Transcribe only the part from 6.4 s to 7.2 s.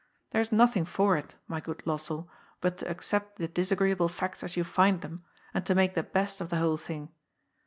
of the whole thing.